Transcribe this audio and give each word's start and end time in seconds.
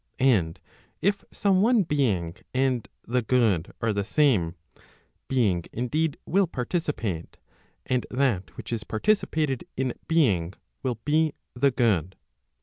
And 0.17 0.59
[if 0.99 1.23
some 1.31 1.61
one 1.61 1.83
being 1.83 2.33
and 2.55 2.87
the 3.07 3.21
good 3.21 3.71
are 3.83 3.93
the 3.93 4.03
same] 4.03 4.55
being 5.27 5.63
indeed 5.71 6.17
will 6.25 6.47
participate, 6.47 7.37
and 7.85 8.07
that 8.09 8.57
which 8.57 8.73
is 8.73 8.83
participated 8.83 9.63
in 9.77 9.93
being 10.07 10.55
will 10.81 10.97
be 11.05 11.35
the 11.53 11.69
good. 11.69 12.15